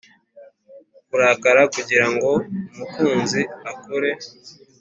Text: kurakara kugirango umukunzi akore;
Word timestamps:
kurakara 1.07 1.61
kugirango 1.73 2.29
umukunzi 2.71 3.41
akore; 3.71 4.11